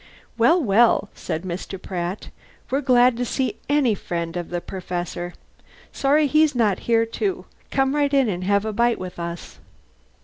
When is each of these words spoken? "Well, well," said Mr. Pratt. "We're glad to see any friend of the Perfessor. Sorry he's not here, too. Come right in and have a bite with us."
"Well, 0.35 0.59
well," 0.59 1.09
said 1.13 1.43
Mr. 1.43 1.79
Pratt. 1.79 2.29
"We're 2.71 2.81
glad 2.81 3.17
to 3.17 3.23
see 3.23 3.57
any 3.69 3.93
friend 3.93 4.35
of 4.35 4.49
the 4.49 4.59
Perfessor. 4.59 5.35
Sorry 5.91 6.25
he's 6.25 6.55
not 6.55 6.79
here, 6.89 7.05
too. 7.05 7.45
Come 7.69 7.93
right 7.95 8.11
in 8.11 8.27
and 8.27 8.43
have 8.43 8.65
a 8.65 8.73
bite 8.73 8.97
with 8.97 9.19
us." 9.19 9.59